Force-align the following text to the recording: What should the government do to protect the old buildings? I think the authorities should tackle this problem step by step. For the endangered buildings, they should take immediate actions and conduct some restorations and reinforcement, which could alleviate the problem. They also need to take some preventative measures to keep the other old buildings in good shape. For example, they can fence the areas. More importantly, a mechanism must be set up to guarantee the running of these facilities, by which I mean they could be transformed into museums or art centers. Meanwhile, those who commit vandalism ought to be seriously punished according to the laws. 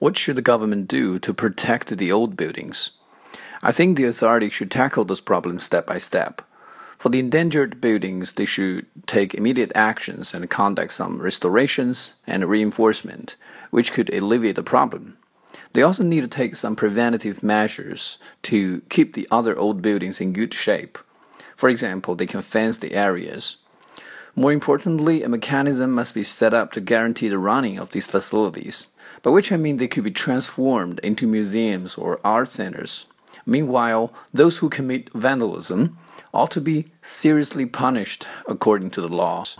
What 0.00 0.16
should 0.16 0.36
the 0.36 0.42
government 0.42 0.88
do 0.88 1.18
to 1.18 1.34
protect 1.34 1.98
the 1.98 2.10
old 2.10 2.34
buildings? 2.34 2.92
I 3.62 3.70
think 3.70 3.98
the 3.98 4.06
authorities 4.06 4.54
should 4.54 4.70
tackle 4.70 5.04
this 5.04 5.20
problem 5.20 5.58
step 5.58 5.84
by 5.84 5.98
step. 5.98 6.40
For 6.96 7.10
the 7.10 7.18
endangered 7.18 7.82
buildings, 7.82 8.32
they 8.32 8.46
should 8.46 8.86
take 9.06 9.34
immediate 9.34 9.70
actions 9.74 10.32
and 10.32 10.48
conduct 10.48 10.94
some 10.94 11.20
restorations 11.20 12.14
and 12.26 12.48
reinforcement, 12.48 13.36
which 13.70 13.92
could 13.92 14.08
alleviate 14.08 14.56
the 14.56 14.62
problem. 14.62 15.18
They 15.74 15.82
also 15.82 16.02
need 16.02 16.22
to 16.22 16.28
take 16.28 16.56
some 16.56 16.76
preventative 16.76 17.42
measures 17.42 18.18
to 18.44 18.80
keep 18.88 19.12
the 19.12 19.28
other 19.30 19.54
old 19.54 19.82
buildings 19.82 20.18
in 20.18 20.32
good 20.32 20.54
shape. 20.54 20.96
For 21.56 21.68
example, 21.68 22.14
they 22.14 22.26
can 22.26 22.40
fence 22.40 22.78
the 22.78 22.94
areas. 22.94 23.58
More 24.36 24.52
importantly, 24.52 25.22
a 25.22 25.28
mechanism 25.28 25.92
must 25.92 26.14
be 26.14 26.22
set 26.22 26.54
up 26.54 26.72
to 26.72 26.80
guarantee 26.80 27.28
the 27.28 27.38
running 27.38 27.78
of 27.78 27.90
these 27.90 28.06
facilities, 28.06 28.86
by 29.22 29.30
which 29.30 29.50
I 29.50 29.56
mean 29.56 29.76
they 29.76 29.88
could 29.88 30.04
be 30.04 30.10
transformed 30.10 31.00
into 31.00 31.26
museums 31.26 31.96
or 31.96 32.20
art 32.24 32.50
centers. 32.52 33.06
Meanwhile, 33.44 34.12
those 34.32 34.58
who 34.58 34.68
commit 34.68 35.12
vandalism 35.12 35.98
ought 36.32 36.50
to 36.52 36.60
be 36.60 36.86
seriously 37.02 37.66
punished 37.66 38.26
according 38.46 38.90
to 38.90 39.00
the 39.00 39.08
laws. 39.08 39.58